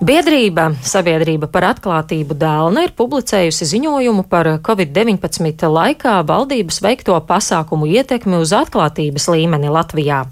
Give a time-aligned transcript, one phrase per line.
[0.00, 8.38] Biedrība Sabiedrība par atklātību Dēlna ir publicējusi ziņojumu par Covid-19 laikā valdības veikto pasākumu ietekmi
[8.40, 10.22] uz atklātības līmeni Latvijā.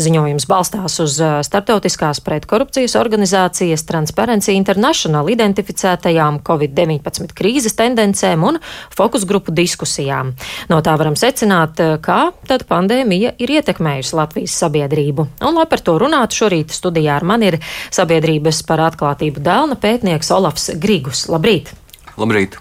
[0.00, 8.56] Ziņojums balstās uz uh, starptautiskās pretkorupcijas organizācijas Transparency International identificētajām Covid-19 krīzes tendencēm un
[8.88, 10.32] fokus grupu diskusijām.
[10.72, 15.28] No tā varam secināt, uh, kā tad pandēmija ir ietekmējusi Latvijas sabiedrību.
[15.44, 17.60] Un, lai par to runātu, šorīt studijā ar mani ir
[17.92, 21.26] Sabiedrības par atklātību atklātību dēlna pētnieks Olafs Grigus.
[21.28, 21.72] Labrīt!
[22.16, 22.58] Labrīt!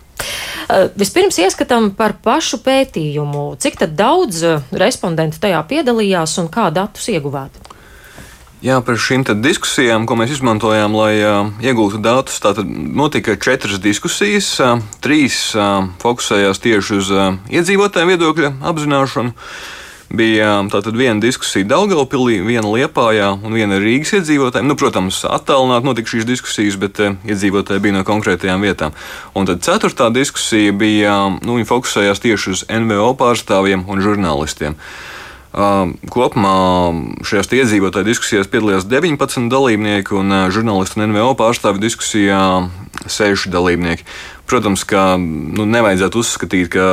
[0.70, 3.55] Uh, vispirms ieskatām par pašu pētījumu.
[3.58, 7.52] Cik daudz uh, respondentu tajā piedalījās un kā datus ieguvāt?
[8.59, 14.52] Jā, par šīm diskusijām, ko mēs izmantojām, lai uh, iegūtu datus, tātad notika četras diskusijas.
[14.59, 19.31] Uh, trīs uh, fokusējās tieši uz uh, iedzīvotāju viedokļa apzināšanu.
[19.31, 19.78] Uh,
[20.09, 24.70] bija tātad viena diskusija Daugaupilī, viena Liepājā un viena Rīgas iedzīvotājiem.
[24.70, 28.98] Nu, protams, attālināti notika šīs diskusijas, bet eh, iedzīvotāji bija no konkrētajām vietām.
[29.38, 34.78] Un tad ceturtā diskusija bija, nu, viņi fokusējās tieši uz NVO pārstāvjiem un žurnālistiem.
[35.50, 36.92] Uh, kopumā
[37.26, 42.42] šajās iedzīvotāju diskusijās piedalījās 19 dalībnieki, un uh, žurnālistu un NVO pārstāvju diskusijā
[43.09, 44.05] 6 dalībnieki.
[44.50, 46.86] Protams, ka nu, nevajadzētu uzskatīt, ka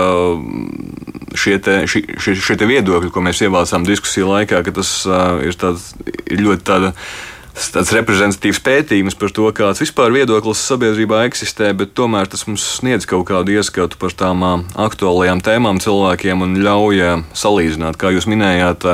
[1.37, 5.57] šie, te, šie, šie, šie te viedokļi, ko mēs ievācām diskusiju laikā, tas uh, ir,
[5.57, 5.95] tāds,
[6.29, 6.93] ir ļoti tāda
[7.57, 13.09] tāds reprezentatīvs pētījums par to, kāds vispār viedoklis sabiedrībā eksistē, bet tomēr tas mums sniedz
[13.09, 18.85] kaut kādu ieskatu par tām aktuālajām tēmām cilvēkiem un ļauj salīdzināt, kā jūs minējāt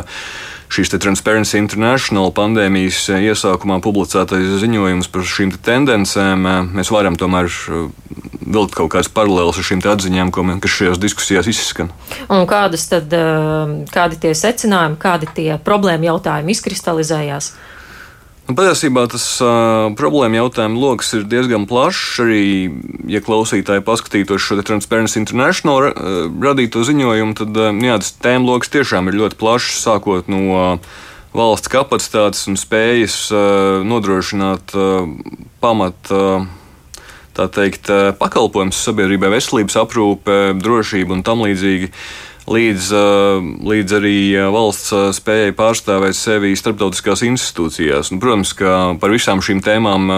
[0.72, 7.50] šīs Transparency International pandēmijas iesākumā publicētais ziņojums par šīm te tendencēm, mēs varam tomēr
[8.55, 11.92] vilkt kaut kādas paralēlas ar šīm atziņām, kas šajās diskusijās izskan.
[12.28, 13.12] Un kādas tad,
[13.92, 17.53] kādi tie secinājumi, kādi tie problēma jautājumi izkristalizējās?
[18.42, 22.19] Nu, patiesībā tas uh, problēma jautājuma lokus ir diezgan plašs.
[22.25, 22.42] Arī,
[23.11, 28.50] ja klausītāji paskatītos šo Transparency International ra uh, radīto ziņojumu, tad uh, jā, tas tēma
[28.50, 30.91] lokus tiešām ir ļoti plašs, sākot no uh,
[31.39, 35.07] valsts kapacitātes un spējas uh, nodrošināt uh,
[35.62, 36.11] pamat.
[36.11, 36.51] Uh,
[37.32, 37.88] Tā teikt,
[38.20, 41.92] pakalpojums sabiedrībai, veselības aprūpe, drošība un tam līdzīgi.
[42.52, 42.86] Līdz,
[43.70, 44.16] līdz arī
[44.50, 48.10] valsts spējai pārstāvēt sevi starptautiskās institūcijās.
[48.10, 50.10] Un, protams, ka par visām šīm tēmām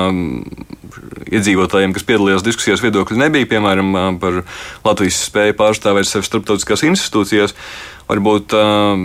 [1.35, 4.43] iedzīvotājiem, kas piedalījās diskusijās, viedokļi nebija, piemēram, par
[4.87, 7.57] Latvijas spēju pārstāvēt sevi starptautiskās institūcijās.
[8.05, 9.01] Varbūt uh,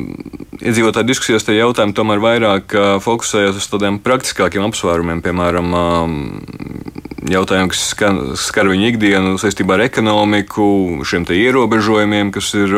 [0.59, 7.72] iedzīvotāju diskusijās tie jautājumi tomēr vairāk uh, fokusējas uz tādiem praktiskākiem apsvērumiem, piemēram, uh, jautājumi,
[7.74, 10.69] kas skar, skar viņu ikdienu saistībā ar ekonomiku,
[11.07, 12.74] šiem ierobežojumiem, kas ir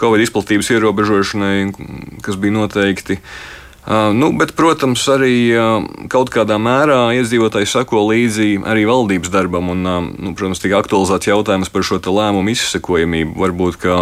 [0.00, 1.56] Covid izplatības ierobežošanai,
[2.24, 3.20] kas bija noteikti.
[3.90, 5.56] Nu, bet, protams, arī
[6.12, 9.72] kaut kādā mērā iedzīvotāji sako līdzi arī valdības darbam.
[9.72, 9.86] Un,
[10.20, 13.34] nu, protams, tika aktualizēts jautājums par šo lēmumu izsekojamību.
[13.40, 13.96] Varbūt, ka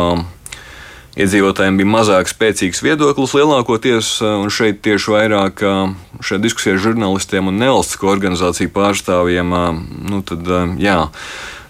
[1.19, 5.79] iedzīvotājiem bija mazāk spēcīgs viedoklis lielākoties, eh, un šeit tieši vairāk eh,
[6.23, 9.55] šajā diskusijā ar žurnālistiem un nevalstisko organizāciju pārstāvjiem.
[9.59, 9.81] Eh,
[10.13, 10.47] nu, tad,
[10.83, 11.01] jā,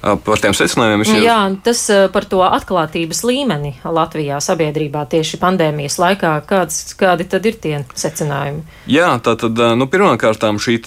[0.00, 1.06] par tiem secinājumiem.
[1.08, 1.22] Jau...
[1.24, 1.82] Jā, tas
[2.14, 6.32] par to atklātības līmeni Latvijā sabiedrībā tieši pandēmijas laikā.
[6.48, 8.62] Kāds, kādi tad ir tie secinājumi?
[8.90, 10.78] Jā, tā tad nu, pirmkārt šī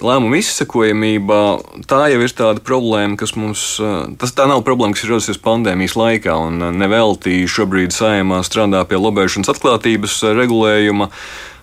[0.00, 1.40] lēmuma izsekojamība,
[1.90, 3.66] tā jau ir tāda problēma, kas mums,
[4.20, 9.00] tas tā nav problēma, kas ir radusies pandēmijas laikā, un nevelti šobrīd saimā strādā pie
[9.00, 11.10] lobēšanas atklātības regulējuma.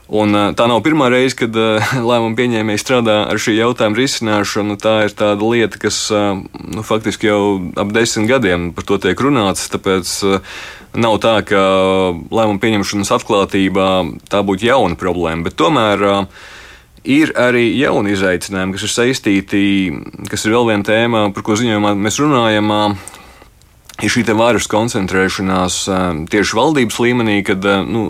[0.07, 1.55] Un, tā nav pirmā reize, kad
[2.09, 4.77] lēmumu pieņēmēji strādā ar šī jautājuma risināšanu.
[4.79, 7.41] Tā ir tāda lieta, kas nu, faktiski jau
[7.75, 9.67] ap desmit gadiem par to tiek runāts.
[9.73, 10.13] Tāpēc
[10.95, 11.63] nav tā, ka
[12.31, 13.89] lēmumu pieņemšanas atklātībā
[14.31, 15.49] tā būtu jauna problēma.
[15.49, 16.07] Bet tomēr
[17.07, 19.61] ir arī jauni izaicinājumi, kas ir saistīti,
[20.31, 22.71] kas ir vēl viena tēma, par ko ziņojumā mēs runājam
[24.03, 25.81] ir šī varas koncentrēšanās
[26.29, 28.07] tieši valdības līmenī, kad nu,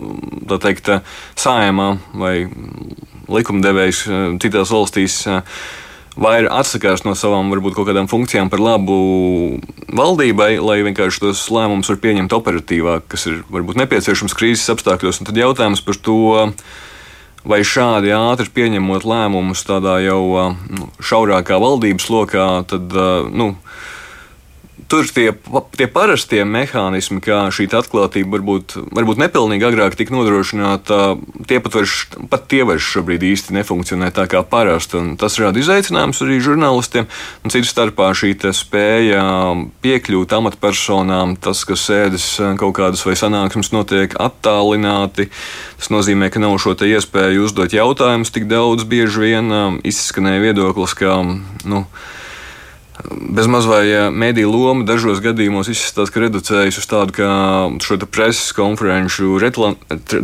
[0.60, 0.92] teikt,
[1.40, 2.36] sājumā vai
[3.32, 4.06] likumdevējs
[4.44, 5.22] citās valstīs
[6.18, 8.98] vai atsakās no savām varbūt kaut kādām funkcijām par labu
[9.94, 15.22] valdībai, lai vienkārši tos lēmumus var pieņemt operatīvāk, kas ir varbūt nepieciešams krīzes apstākļos.
[15.22, 16.18] Un tad jautājums par to,
[17.48, 20.24] vai šādi ātri pieņemot lēmumus tādā jau
[20.58, 22.98] nu, šaurākā valdības lokā, tad
[23.32, 23.54] nu,
[24.86, 25.32] tur tie,
[25.76, 31.18] tie parastie mehānismi, kā šī atklātība varbūt, varbūt nepilnīgi agrāk tika nodrošināta,
[31.50, 31.96] tie pat, vairs,
[32.32, 35.02] pat tie vairs šobrīd īsti nefunkcionē tā kā parasti.
[35.20, 37.10] Tas rada izaicinājumus arī žurnālistiem.
[37.44, 39.24] Un citas starpā šī spēja
[39.84, 42.30] piekļūt amatpersonām, tas, ka sēdes
[42.62, 45.30] kaut kādas vai sanāksmes notiek attālināti,
[45.80, 48.86] tas nozīmē, ka nav šo iespēju uzdot jautājumus tik daudz.
[48.88, 51.18] Bieži vien izskanēja viedoklis, ka.
[51.68, 51.88] Nu,
[53.06, 57.30] Bezmaz vai mediju loma dažos gadījumos izskatās, ka reducējas uz tādu kā
[57.84, 59.38] šo preses konferenču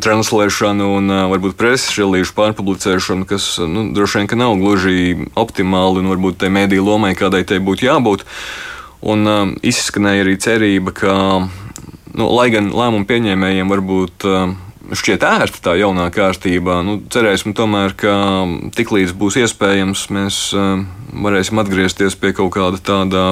[0.01, 6.41] translēšanu un varbūt preses relīžu pārpublicēšanu, kas nu, droši vien nav gluži optimāli un varbūt
[6.41, 8.25] tai mediju lomai kādai tai būtu jābūt.
[9.03, 11.13] Un um, izskanēja arī cerība, ka,
[12.15, 14.53] nu, lai gan lēmumu pieņēmējiem varbūt uh,
[14.91, 16.81] šķiet ērta tā jaunā kārtība.
[16.85, 18.13] Nu, cerēsim tomēr, ka
[18.75, 20.83] tiklīdz būs iespējams, mēs uh,
[21.23, 23.23] varēsim atgriezties pie kaut kāda tāda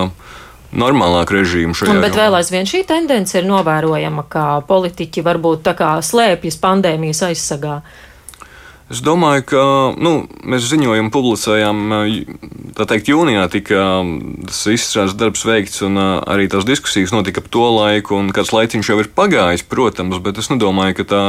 [0.71, 5.91] normālāka režīma šajā Bet vēl aizvien šī tendence ir novērojama, ka politiķi varbūt tā kā
[6.05, 7.81] slēpjas pandēmijas aizsargā.
[8.91, 9.61] Es domāju, ka
[10.03, 11.93] nu, mēs ziņojumu publicējām,
[12.75, 13.85] tā teikt, jūnijā tika
[14.49, 18.91] tas izstrādes darbs veikts, un arī tās diskusijas notika ap to laiku, un kāds laiciņš
[18.91, 21.23] jau ir pagājis, protams, bet es nedomāju, ka tā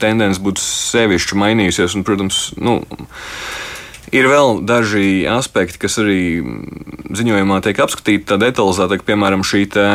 [0.00, 2.80] tendence būtu sevišķi mainījusies, un, protams, nu,
[4.14, 6.38] Ir vēl daži aspekti, kas arī
[7.18, 9.88] ziņojumā tiek apskatīti tā detalizētāk, piemēram, šī tā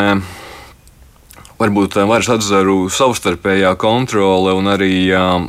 [1.61, 4.93] varbūt varas atzaru savstarpējā kontrole un arī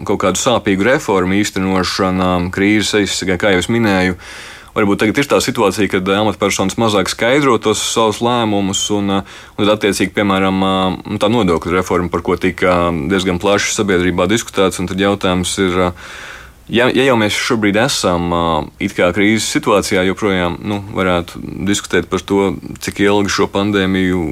[0.08, 4.18] kaut kādu sāpīgu reformu īstenošana krīzes aizsargā, kā jau es minēju.
[4.72, 9.72] Varbūt tagad ir tā situācija, kad amatpersonas mazāk skaidro tos savus lēmumus, un, un tad,
[9.74, 10.62] attiecīgi, piemēram,
[11.20, 15.82] tā nodokļu reforma, par ko tika diezgan plaši sabiedrībā diskutēts, un tad jautājums ir
[16.70, 18.30] Ja, ja jau mēs šobrīd esam
[18.78, 22.52] krīzes situācijā, joprojām nu, varētu diskutēt par to,
[22.84, 24.22] cik ilgi šo pandēmiju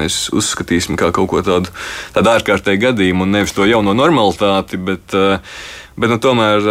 [0.00, 1.70] mēs uzskatīsim kā kaut ko tādu,
[2.16, 5.14] tādu ārkārtēju gadījumu, un nevis to jauno normalitāti, bet,
[5.96, 6.70] bet nu, tomēr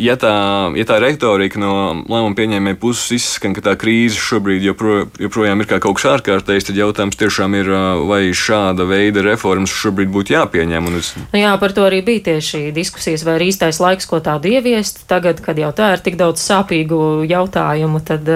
[0.00, 0.34] ja tā,
[0.74, 5.68] ja tā retorika no lēmuma pieņēmēja puses izskan, ka tā krīze šobrīd jopro, joprojām ir
[5.70, 7.70] kā kaut kas ārkārtējs, tad jautājums tiešām ir,
[8.08, 10.90] vai šāda veida reformas šobrīd būtu jāpieņem.
[10.98, 11.12] Es...
[11.32, 15.04] Nu jā, par to arī bija tieši diskusijas, vai ir īstais laiks, ko tādu ieviest.
[15.10, 18.28] Tagad, kad jau tā ir tik daudz sāpīgu jautājumu, tad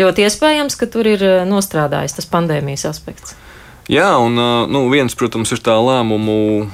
[0.00, 3.36] ļoti iespējams, ka tur ir nostrādājis tas pandēmijas aspekts.
[3.86, 6.66] Jā, un nu, viens, protams, ir tā lēmumu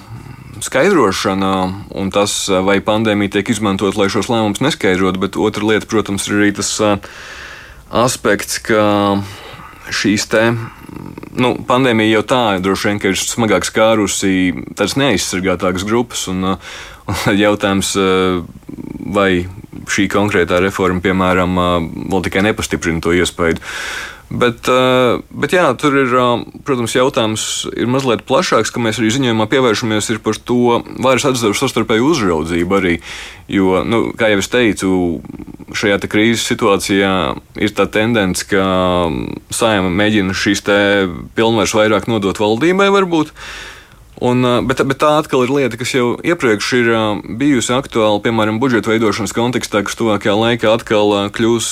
[0.62, 1.52] skaidrošana
[1.98, 6.38] un tas, vai pandēmija tiek izmantot, lai šos lēmumus neskaidrotu, bet otra lieta, protams, ir
[6.38, 6.70] arī tas
[7.92, 8.82] aspekts, ka
[9.92, 10.44] šīs te.
[11.32, 16.26] Nu, pandēmija jau tā droši vien ir smagāk skārusi tādas neaizsargātākas grupas.
[16.30, 17.94] Un, un jautājums,
[19.16, 19.30] vai
[19.92, 21.58] šī konkrētā reforma, piemēram,
[22.12, 23.60] vēl tikai nepastiprina to iespēju.
[24.32, 27.42] Bet, eh, bet jā, tur ir, eh, protams, jautājums
[27.76, 32.94] ir mazliet plašāks, ka mēs arī ziņojumā pievēršamies par to vairs atzīstu savstarpēju uzraudzību arī.
[33.48, 35.20] Jo, nu, kā jau es teicu,
[35.76, 39.10] šajā te krīzes situācijā ir tā tendence, ka
[39.50, 40.64] saima mēģina šīs
[41.36, 43.32] pilnvaras vairāk nodot valdībai varbūt.
[44.22, 46.90] Un, bet, bet tā atkal ir lieta, kas jau iepriekš ir
[47.40, 51.70] bijusi aktuāla, piemēram, budžeta veidošanas kontekstā, kas tuvākajā laikā atkal kļūs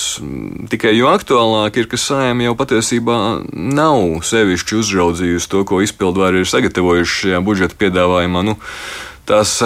[0.73, 3.19] tikai jo aktuālāk, ir, ka sājuma jau patiesībā
[3.55, 8.43] nav sevišķi uzraudzījusi to, ko izpildvaru ir sagatavojuši šajā budžeta piedāvājumā.
[8.51, 8.57] Nu,
[9.31, 9.61] tās,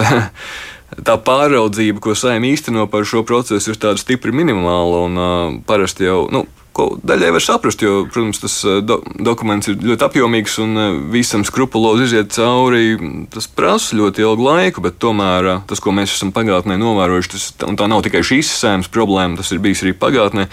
[1.07, 5.01] tā pāraudzība, ko saimnieks īsteno par šo procesu, ir tāda stipri minimāla.
[5.07, 6.45] Un, uh, parasti jau nu,
[6.75, 10.97] ko daļai var saprast, jo, protams, tas eh, do, dokuments ir ļoti apjomīgs un eh,
[11.13, 12.97] visam skrupulozi iziet cauri.
[13.31, 17.47] Tas prasa ļoti ilgu laiku, bet tomēr eh, tas, ko mēs esam pagātnē novērojuši, tas,
[17.55, 20.49] tā nav tikai šīs sēmas problēma, tas ir bijis arī pagātnē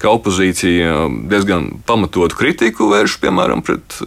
[0.00, 3.98] ka opozīcija diezgan pamatotu kritiku vērš, piemēram, pret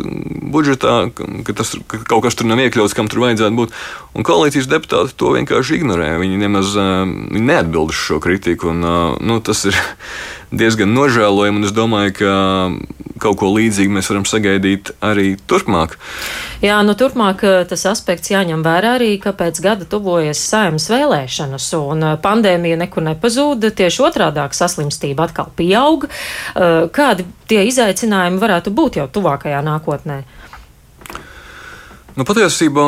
[0.54, 3.76] budžetā, ka, tas, ka kaut kas tur nav iekļauts, kam tur vajadzētu būt.
[4.18, 6.12] Un koalīcijas deputāti to vienkārši ignorē.
[6.22, 8.74] Viņi nemaz viņi neatbild uz šo kritiku.
[8.74, 8.86] Un,
[9.22, 9.78] nu, tas ir
[10.62, 12.34] diezgan nožēlojami, un es domāju, ka
[13.20, 15.98] kaut ko līdzīgu mēs varam sagaidīt arī turpmāk.
[16.64, 22.08] Jā, nu turpmāk tas aspekts jāņem vērā arī, ka pēc gada tuvojas saimnes vēlēšanas, un
[22.24, 25.79] pandēmija nekur nepazūda, tieši otrādāk saslimstība atkal pieaug.
[26.96, 30.22] Kādi tie izaicinājumi varētu būt jau tuvākajā nākotnē?
[32.18, 32.86] Nu, patiesībā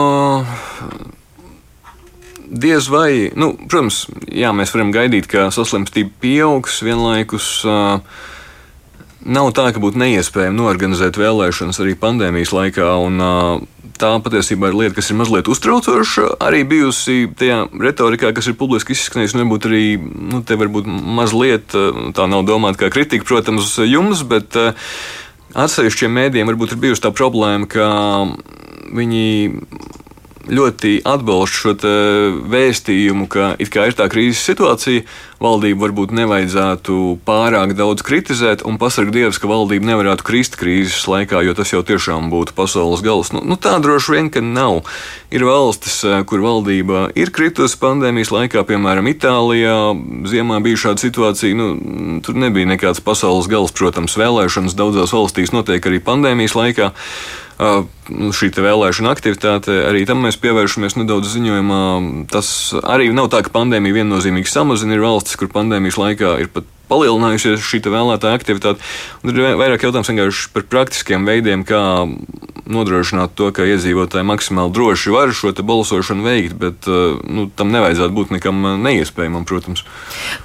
[2.52, 7.48] diez vai, nu, protams, jā, mēs varam gaidīt, ka saslimstība pieaugs vienlaikus.
[7.64, 8.28] Uh,
[9.22, 13.22] Nav tā, ka būtu neiespējami norganizēt vēlēšanas arī pandēmijas laikā, un
[14.02, 16.40] tā patiesībā ir lieta, kas ir mazliet uztraucoša.
[16.42, 21.76] Arī bijusi tajā retorikā, kas ir publiski izskanējusi, varbūt arī nu, te varbūt mazliet
[22.18, 24.58] tā nav domāta kā kritika, protams, jums, bet
[25.54, 27.92] atsevišķiem mēdījiem varbūt ir bijusi tā problēma, ka
[28.98, 29.26] viņi
[30.50, 31.74] ļoti atbalstu šo
[32.50, 35.04] vēstījumu, ka it kā ir tā krīzes situācija,
[35.42, 41.42] valdību varbūt nevajadzētu pārāk daudz kritizēt un pasargt Dievs, ka valdība nevarētu krist krīzes laikā,
[41.46, 43.34] jo tas jau tiešām būtu pasaules gals.
[43.36, 44.82] Nu, nu, tā droši vien, ka nav.
[45.32, 49.78] Ir valstis, kur valdība ir kritusi pandēmijas laikā, piemēram, Itālijā.
[50.30, 55.86] Ziemā bija šāda situācija, nu, tur nebija nekāds pasaules gals, protams, vēlēšanas daudzās valstīs notiek
[55.88, 56.92] arī pandēmijas laikā.
[57.62, 61.82] Nu, šī vēlēšana aktivitāte, arī tam mēs pievēršamies nedaudz ziņojumā.
[62.32, 62.50] Tas
[62.82, 64.98] arī nav tā, ka pandēmija viennozīmīgi samazina.
[64.98, 68.84] Ir valstis, kur pandēmijas laikā ir pat palielinājusies šī vēlētāja aktivitāte.
[69.24, 71.82] Un ir vairāk jautājums vienkārši par praktiskiem veidiem, kā
[72.72, 78.16] nodrošināt to, ka iedzīvotāji maksimāli droši var šo balsošanu veikt, bet uh, nu, tam nevajadzētu
[78.16, 79.84] būt nekam neiespējamam, protams.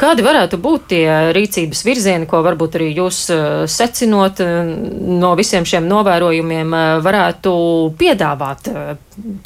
[0.00, 5.86] Kādi varētu būt tie rīcības virzieni, ko varbūt arī jūs uh, secinot no visiem šiem
[5.90, 6.74] novērojumiem,
[7.04, 7.52] varētu
[7.98, 8.70] piedāvāt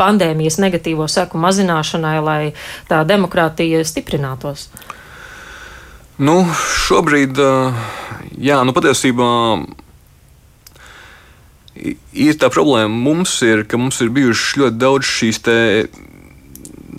[0.01, 2.41] pandēmijas negatīvo seku mazināšanai, lai
[2.91, 4.69] tā demokrātija stiprinātos?
[6.21, 6.43] Nu,
[6.85, 7.39] šobrīd,
[8.45, 9.29] jā, nu patiesībā
[12.13, 15.41] ir tā problēma mums, ir, ka mums ir bijušas ļoti daudz šīs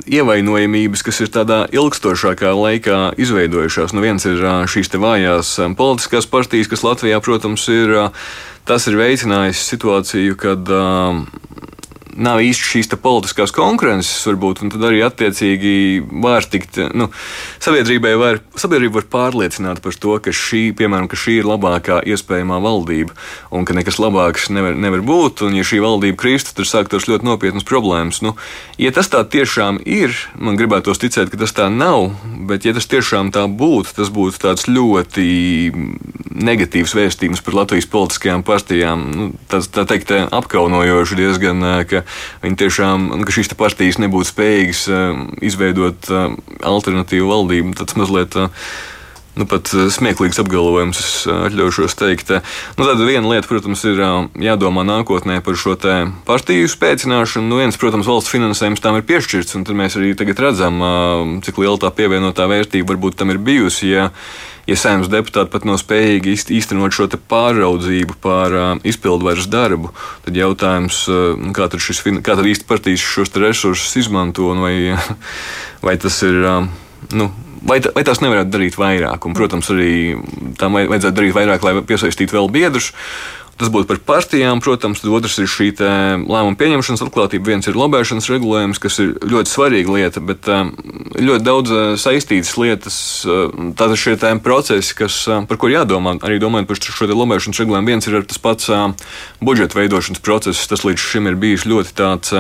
[0.09, 3.93] ievainojamības, kas ir tādā ilgstošākā laikā izveidojušās.
[3.93, 4.41] Nu, viens ir
[4.73, 8.09] šīs vājās politiskās partijas, kas Latvijā, protams, ir.
[8.65, 10.67] Tas ir veicinājis situāciju, kad
[12.15, 15.73] nav īsti šīs politiskās konkurences, varbūt, un tad arī attiecīgi
[16.23, 17.07] var tikt, nu,
[17.63, 22.59] sabiedrībai var, sabiedrība var pārliecināt par to, ka šī, piemēram, ka šī ir labākā iespējamā
[22.63, 23.15] valdība,
[23.53, 27.27] un ka nekas labāks nevar, nevar būt, un ja šī valdība kristu, tad sāktos ļoti
[27.27, 28.21] nopietnas problēmas.
[28.25, 28.35] Nu,
[28.81, 32.11] ja tas tā tiešām ir, man gribētos ticēt, ka tas tā nav,
[32.49, 35.29] bet ja tas tiešām tā būtu, tas būtu tāds ļoti
[36.31, 39.03] negatīvs vēstījums par Latvijas politiskajām partijām.
[39.15, 45.19] Nu, tas, tā teikt, apkaunojoši diezgan, ka ka tiešām, ka šīs partijas nebūtu spējīgas eh,
[45.51, 46.31] izveidot eh,
[46.67, 47.75] alternatīvu valdību.
[47.79, 48.67] Tas mazliet eh,
[49.39, 52.35] nu, pat smieklīgs apgalvojums, es atļaušos teikt.
[52.77, 54.03] Nu, tad viena lieta, protams, ir
[54.43, 55.77] jādomā nākotnē par šo
[56.27, 57.47] partiju spēcināšanu.
[57.47, 60.83] Nu, viens, protams, valsts finansējums tam ir piešķirts, un mēs arī tagad redzam,
[61.45, 63.93] cik liela tā pievienotā vērtība varbūt tam ir bijusi.
[63.95, 64.11] Ja,
[64.69, 69.93] ja saimnes deputāti pat nav spējīgi īstenot šo pāraudzību pār uh, izpildvaras darbu,
[70.25, 74.75] tad jautājums, uh, kā tad, šis, kā tad īsti partijas šos resursus izmanto un vai,
[75.85, 76.43] vai tas ir.
[76.43, 76.67] Uh,
[77.15, 79.21] nu, Vai, tā, vai tās nevarētu darīt vairāk?
[79.29, 80.15] Un, protams, arī
[80.57, 82.87] tam vajadzētu darīt vairāk, lai piesaistītu vēl biedrus.
[82.89, 87.51] Uh, Tas būtu par partijām, protams, otrs ir šī lēmuma pieņemšanas atklātība.
[87.51, 90.71] Viens ir lobēšanas regulējums, kas ir ļoti svarīga lieta, bet um,
[91.13, 92.97] ļoti daudz uh, saistītas lietas.
[93.21, 97.93] Uh, tātad šie procesi, kas, uh, par kuriem jādomā, arī domājot par šo lobēšanas regulējumu,
[97.93, 98.73] viens ir tas pats
[99.45, 100.65] budžeta veidošanas process.
[100.65, 102.33] Tas līdz šim ir bijis ļoti tāds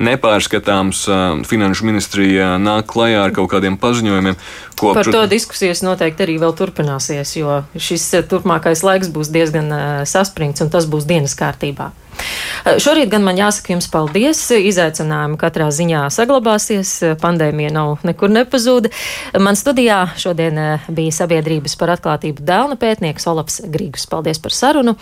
[0.00, 1.04] nepārskatāms.
[1.48, 4.38] Finanšu ministrija nāk klajā ar kaut kādiem paziņojumiem.
[4.78, 9.70] Ko, Par to diskusijas noteikti arī vēl turpināsies, jo šis turpmākais laiks būs diezgan
[10.08, 11.92] saspringts un tas būs dienas kārtībā.
[12.80, 14.40] Šorīt gan man jāsaka jums paldies.
[14.54, 16.92] Izaicinājumi katrā ziņā saglabāsies.
[17.20, 18.92] Pandēmija nav nekur nepazūda.
[19.42, 24.06] Man studijā šodien bija sabiedrības par atklātību dēlna pētnieks Olaps Grīgus.
[24.10, 24.96] Paldies par sarunu.